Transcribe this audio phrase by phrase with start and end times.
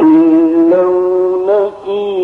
[0.00, 0.88] إنه
[1.48, 2.21] لفي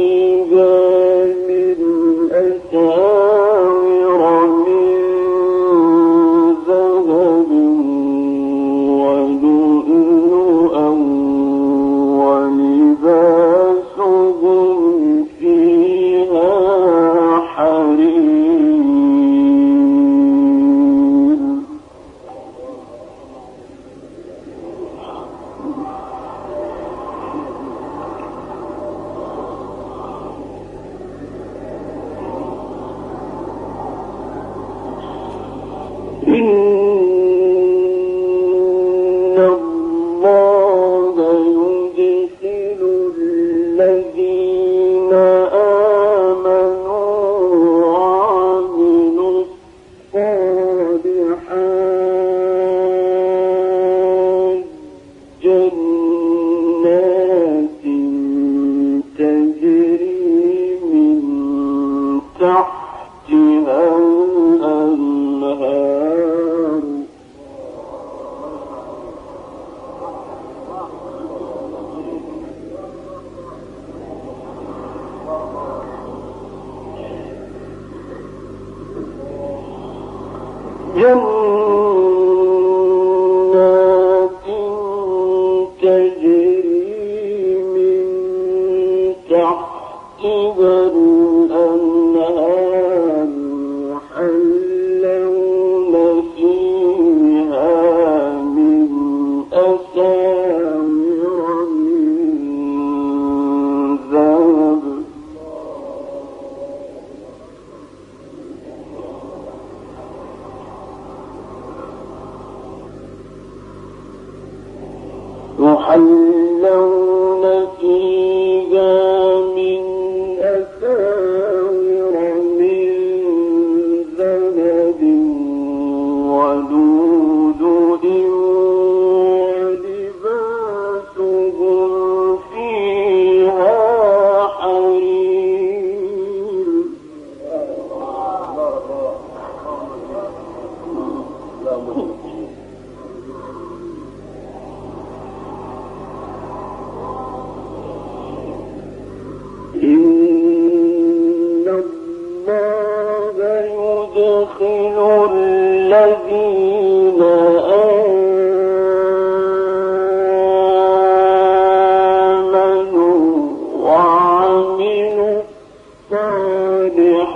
[81.30, 81.67] Oh.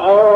[0.01, 0.32] Oh.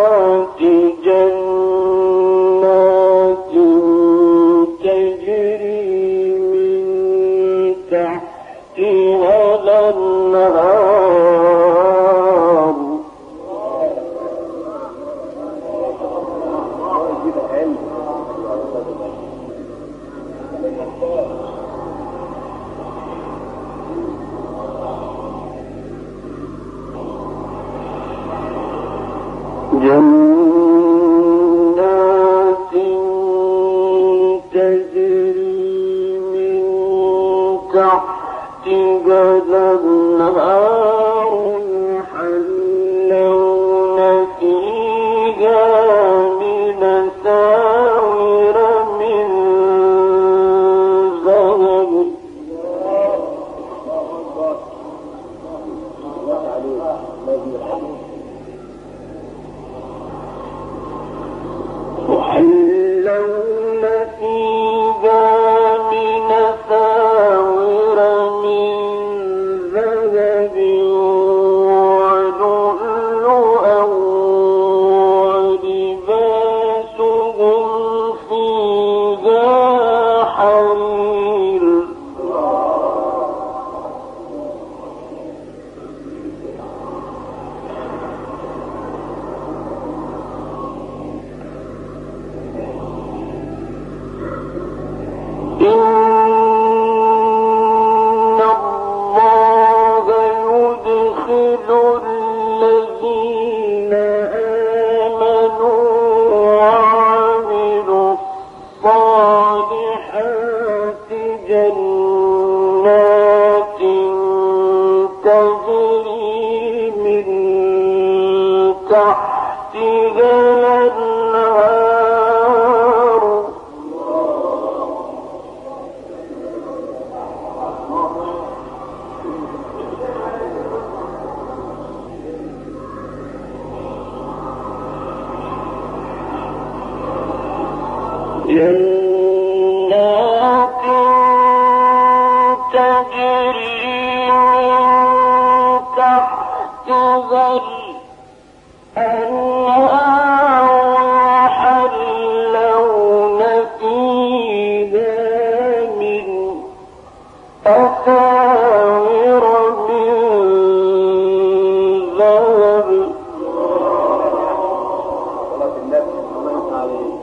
[165.57, 167.15] صلاة النبي وما يقع عليه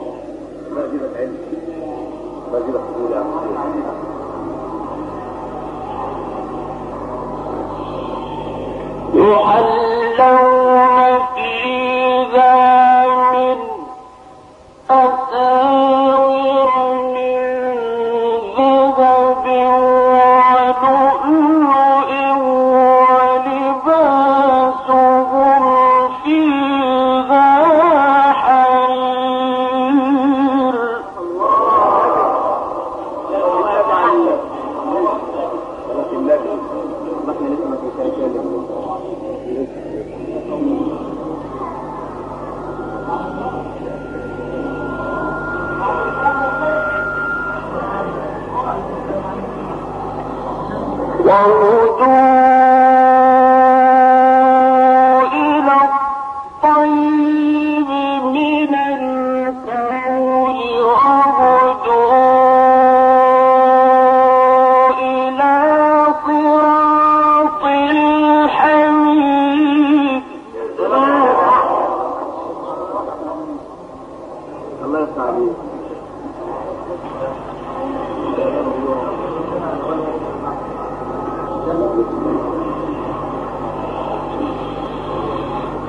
[1.16, 1.36] علم
[2.74, 3.12] يحلون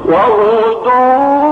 [0.06, 1.45] وغدوا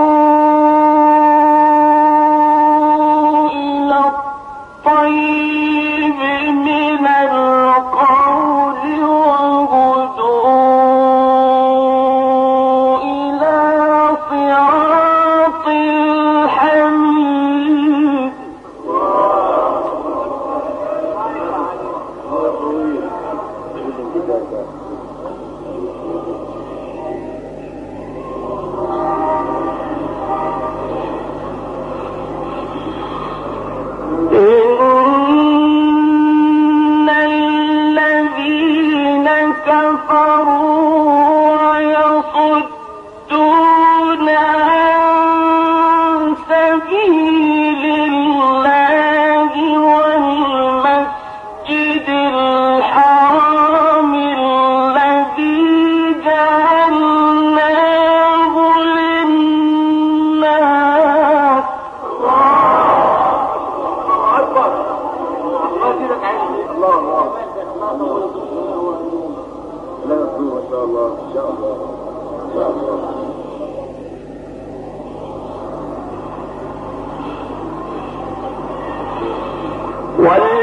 [80.24, 80.63] What?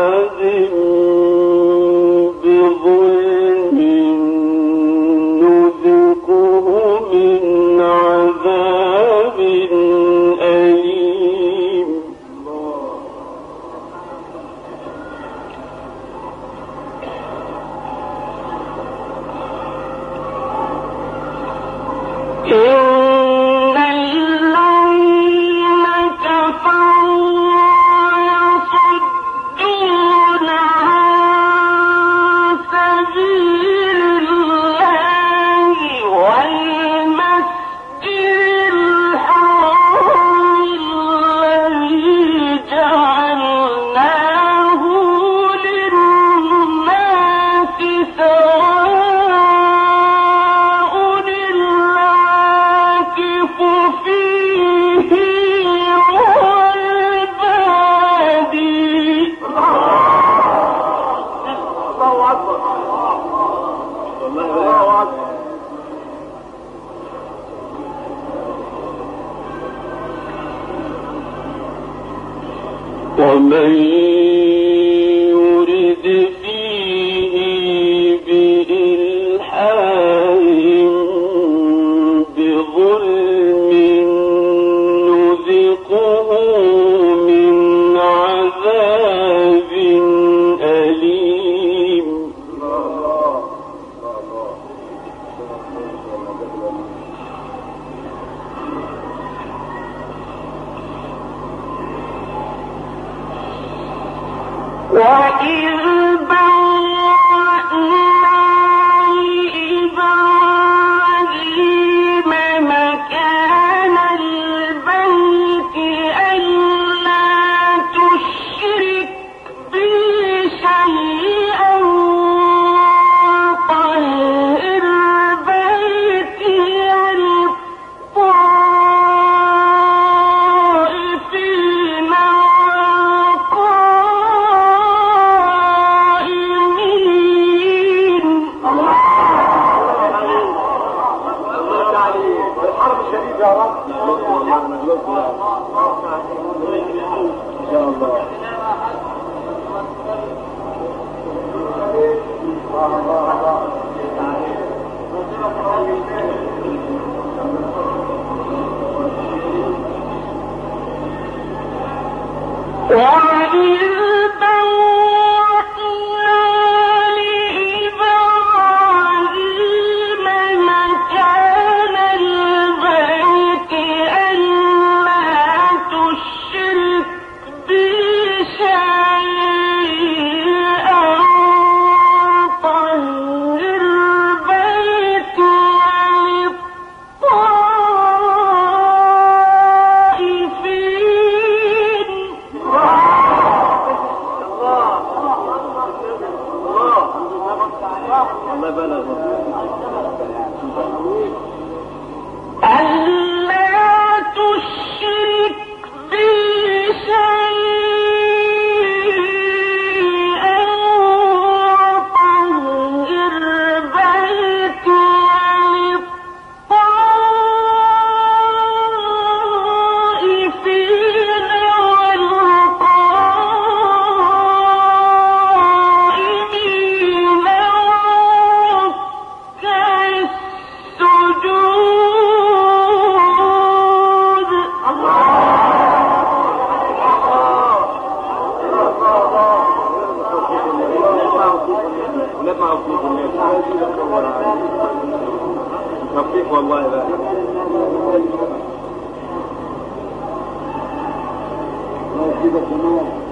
[252.13, 253.30] 那我记得不住了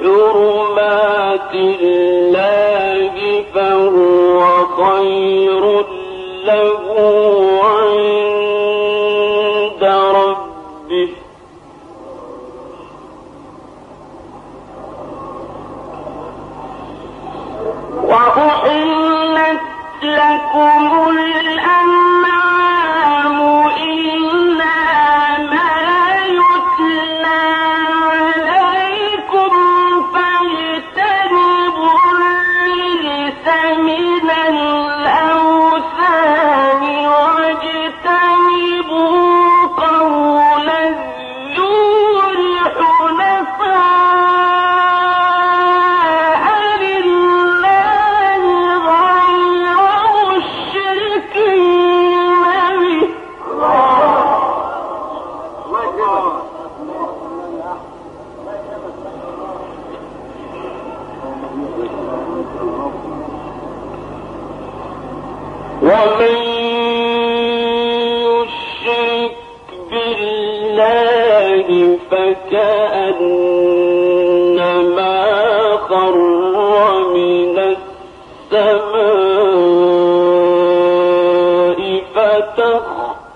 [0.00, 2.29] حرمات الله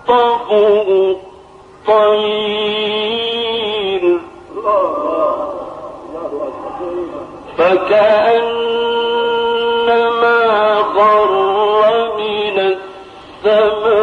[0.07, 1.17] فتخطفه
[1.89, 2.65] الطير.
[7.59, 8.75] فكأنما
[10.83, 11.31] خر
[12.19, 12.57] من
[13.45, 13.95] السماء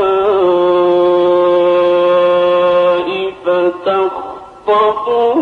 [3.46, 5.40] فتخطفه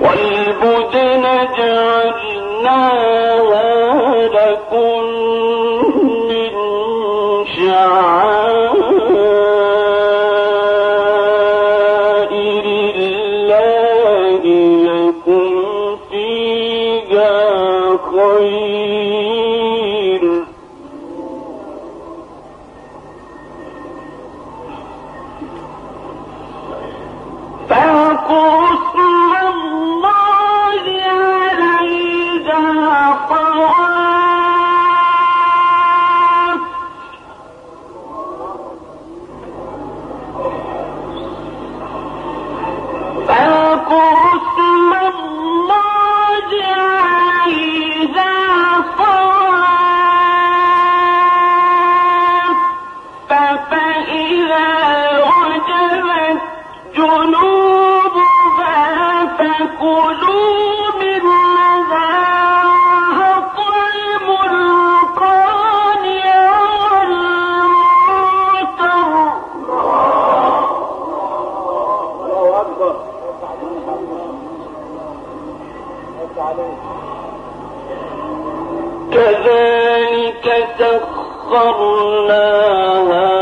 [0.00, 1.24] والبدن
[1.56, 3.25] جعلناها
[79.16, 80.46] كذلك
[81.48, 83.35] سخرناها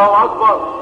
[0.00, 0.79] الله أكبر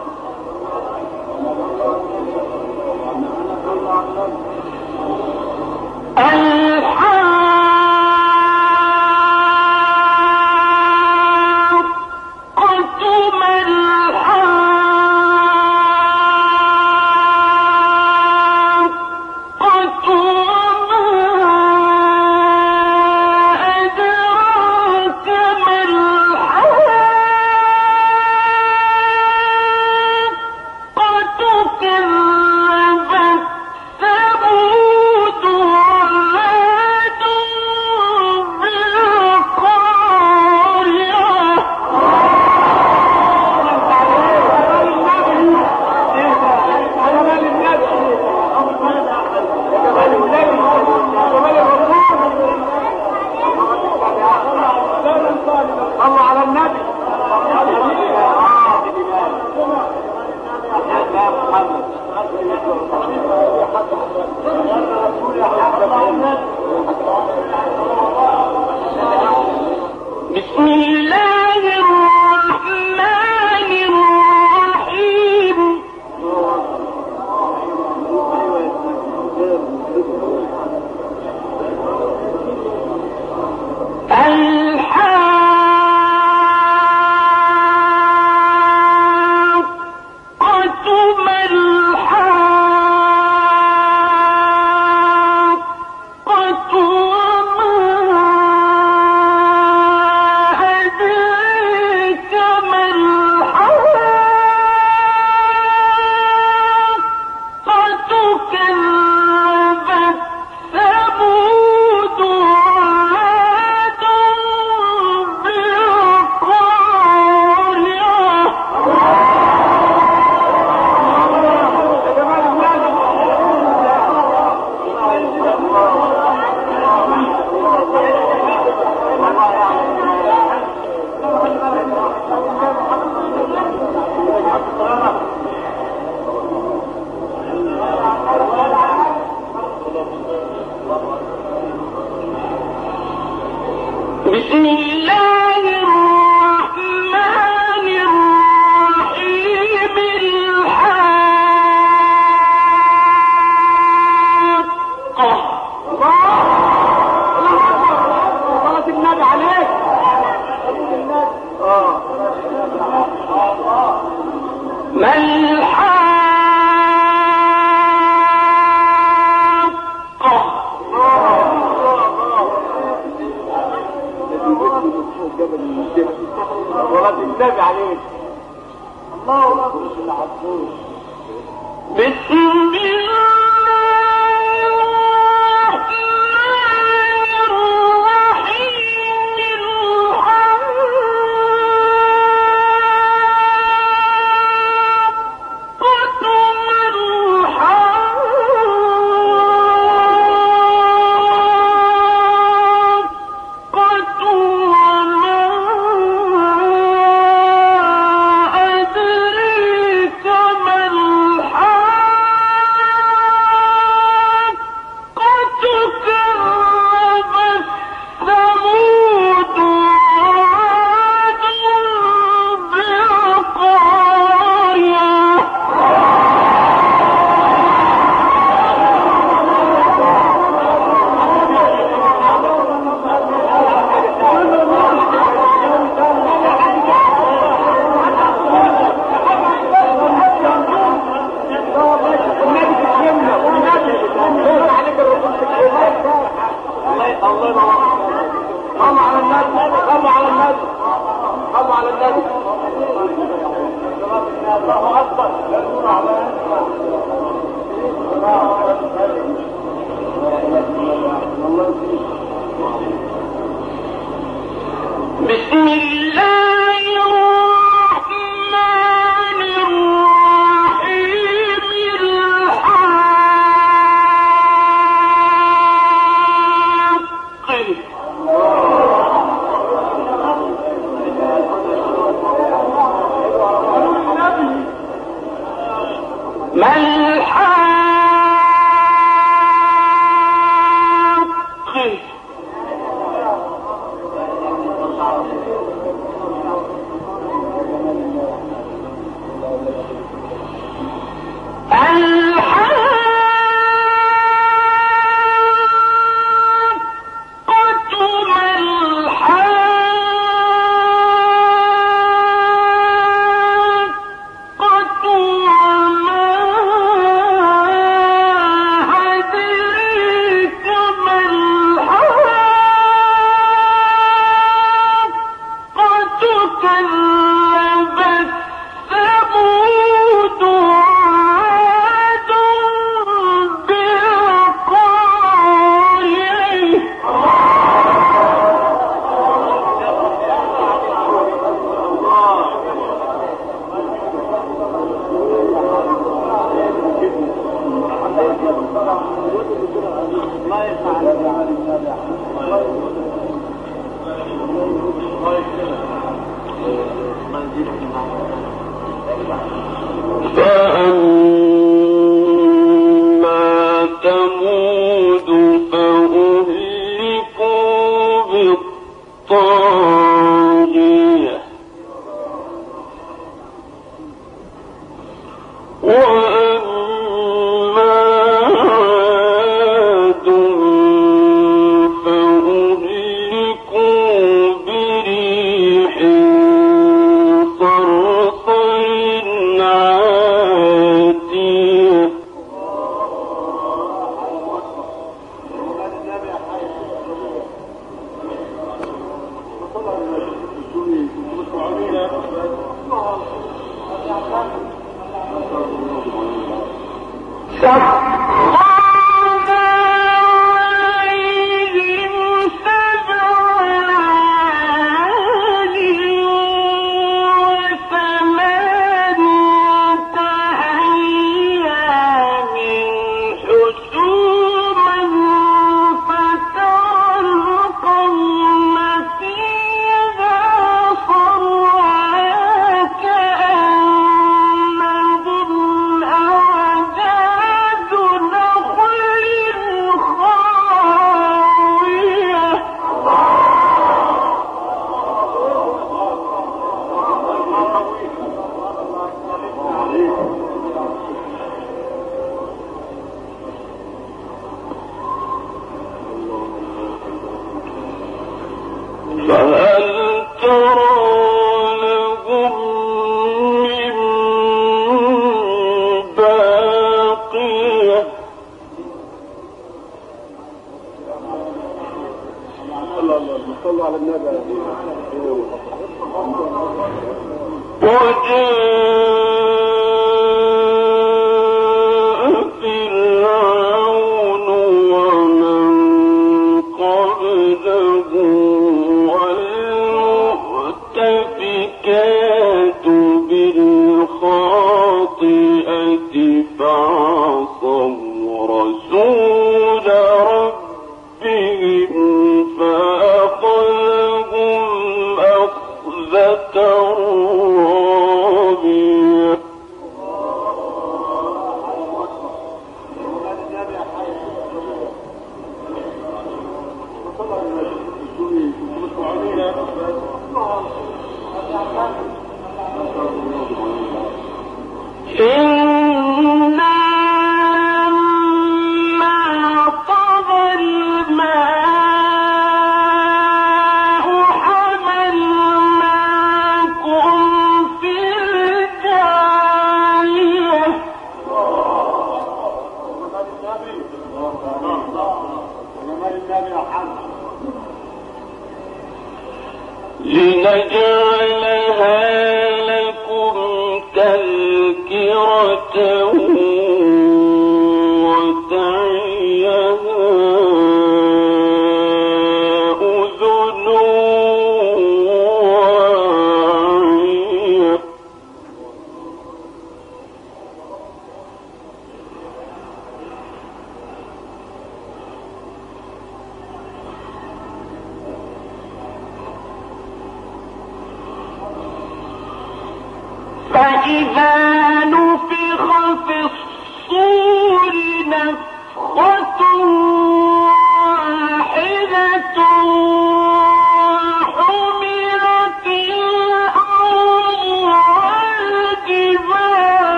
[583.53, 584.46] فإذا